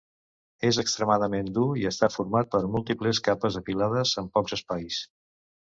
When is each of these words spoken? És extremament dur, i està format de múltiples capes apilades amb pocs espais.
És 0.69 0.79
extremament 0.83 1.51
dur, 1.57 1.65
i 1.83 1.85
està 1.91 2.09
format 2.15 2.51
de 2.57 2.71
múltiples 2.77 3.21
capes 3.29 3.61
apilades 3.63 4.17
amb 4.25 4.35
pocs 4.39 4.59
espais. 4.61 5.01